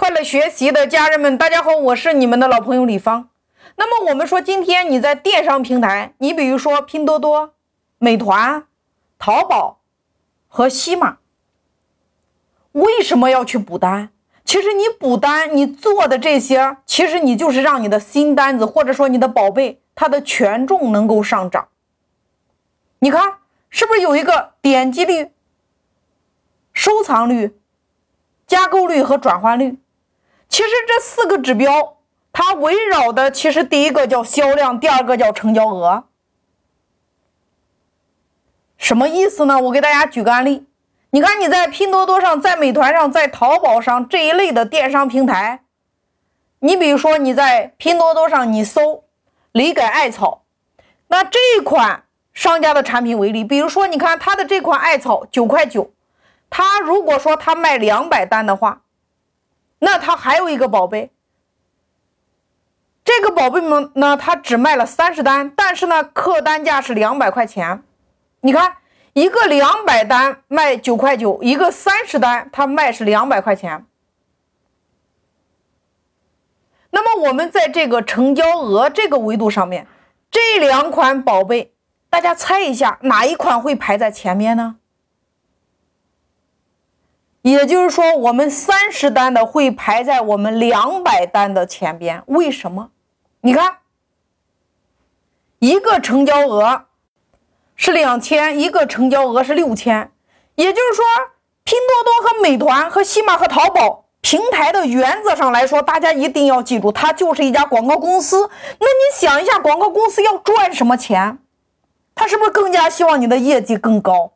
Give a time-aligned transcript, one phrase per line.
[0.00, 3.28] 快乐学习的家人们，大家好，我是你们的老朋友李芳。
[3.76, 7.52] 那么我们说，今天你在电商平台，你比如说拼多多、
[7.98, 8.64] 美团、
[9.18, 9.80] 淘宝
[10.48, 11.18] 和西马，
[12.72, 14.08] 为什么要去补单？
[14.42, 21.68] 其实你补单，你做的这些，其实你就是让你的新单子或者说你的宝贝，它的权重能够上涨。
[23.00, 23.34] 你看，
[23.68, 25.30] 是不是有一个点击率、
[26.72, 27.54] 收藏率、
[28.46, 29.76] 加购率和转换率？
[30.60, 31.96] 其实这四个指标，
[32.34, 36.04] 它围绕的其实第一个叫销量，第二个叫成交额。
[38.76, 39.58] 什么意思呢？
[39.58, 40.66] 我给大家举个案例。
[41.12, 45.62] 你看你在拼多多上、在美团上、在淘宝上这一类的电商平台，
[46.58, 49.04] 你比如说你在拼多多上你搜
[49.52, 50.42] “李改艾草”，
[51.08, 52.04] 那这一款
[52.34, 55.90] 商家的产品为例，比如说你看他的这款艾草九块九，
[56.50, 58.82] 他如果说他卖两百单的话。
[59.80, 61.10] 那他还有一个宝贝，
[63.04, 67.82] 这个宝贝们呢，他只卖了三十单，但是呢，客单价是两百块钱。
[68.42, 68.76] 你看，
[69.14, 73.84] 一个两百单卖九块九，一个三十单他卖是两百块钱。
[76.90, 79.86] 那么我们在这个成交额这个维度上面，
[80.30, 81.72] 这两款宝贝，
[82.08, 84.76] 大家猜一下哪一款会排在前面呢？
[87.42, 92.90] 也就是说，我们三十单的会排在我们两百单的前边，为什么？
[93.40, 93.78] 你看，
[95.58, 96.84] 一个成交额
[97.76, 100.12] 是两千，一个成交额是六千，
[100.54, 101.04] 也就是说，
[101.64, 108.50] 拼多多和美团和西马和淘宝平台的原则上来说，大家一定要记住，它就是一家广告公司。
[108.78, 111.38] 那你想一下，广告公司要赚什么钱？
[112.14, 114.32] 他是不是更加希望你的业绩更高？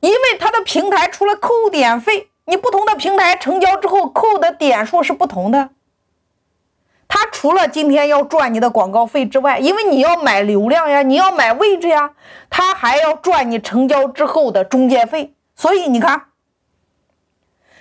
[0.00, 5.70] 因为它的平台除了扣点费，你不同的平台成交之后扣的点数是不同的。
[7.08, 12.10] 它除了今天要赚你的广告费之外，因为你要买流量呀，你要买位置呀，
[12.50, 15.32] 它还要赚你成交之后的中介费。
[15.56, 16.26] 所以你看，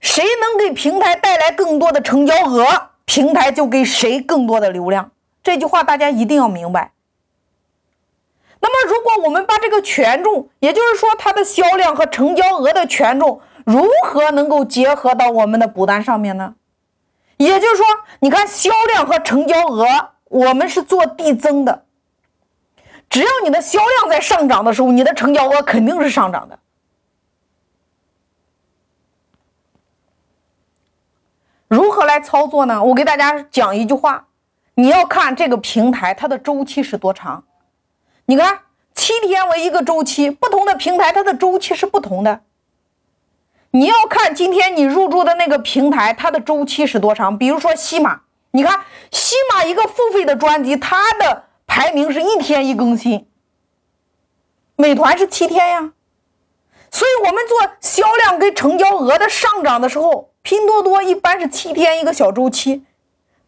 [0.00, 5.10] 谁能给平台带来更多的成交额，平台就给谁更多的流量。
[5.42, 6.92] 这句话大家一定要明白。
[8.62, 16.54] 那么，如果我们把这个权重，也就是说它的销量和成交额的权重，如何能够结合到我们的补单上面呢？
[17.38, 17.86] 也就是说，
[18.18, 19.86] 你看销量和成交额，
[20.24, 21.86] 我们是做递增的。
[23.08, 26.58] 只要你的销量在上涨的时候，你的成交额肯定是上涨的。
[31.66, 32.84] 如何来操作呢？
[32.84, 34.26] 我给大家讲一句话：
[34.74, 37.42] 你要看这个平台它的周期是多长。
[38.30, 38.60] 你看，
[38.94, 42.42] 七天为一个周期，不同的平台它的周期是不同的。
[43.72, 47.36] 你要看今天你入驻的那个平台，它的周期是多长？
[47.36, 48.20] 比如说西马，
[48.52, 53.26] 你看西马一个付费的专辑，它的排名是一天一更新。
[54.76, 55.92] 美团是七天呀，
[56.92, 62.84] 所以我们做销量跟成交额的上涨的时候，拼多多一般是七天一个小周期。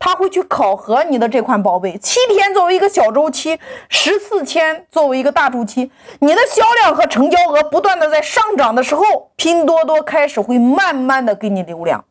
[0.04, 12.04] 他会去考核你的这款宝贝，七天作为一个小周期，十四天作为一个大周期，你的销量和成交额不断的在上涨的时候，拼多多开始会慢慢的给你流量。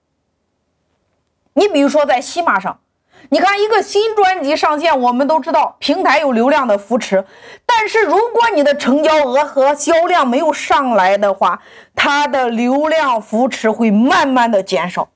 [1.56, 2.80] 你比如说在西马上，
[3.28, 7.26] 你看一个新专辑上线，我们都知道平台有流量的扶持，
[7.66, 11.62] 但是如果你的成交额和销量没有上来的话，
[11.94, 15.10] 它的流量扶持会慢慢的减少。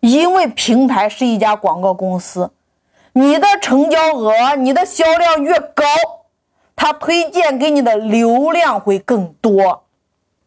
[0.00, 2.50] 因为平台是一家广告公司，
[3.12, 5.84] 你的成交额、你的销量越高，
[6.76, 9.84] 它推荐给你的流量会更多。